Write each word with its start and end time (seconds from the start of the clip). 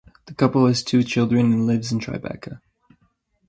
The 0.25 0.33
couple 0.33 0.65
has 0.65 0.81
two 0.81 1.03
children 1.03 1.53
and 1.53 1.67
lives 1.67 1.91
in 1.91 1.99
Tribeca. 1.99 2.59